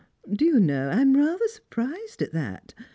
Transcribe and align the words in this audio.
"Do 0.35 0.45
you 0.45 0.59
know 0.59 0.89
I'm 0.89 1.15
rather 1.15 1.47
surprised 1.47 2.23
at 2.23 2.31
that. 2.31 2.73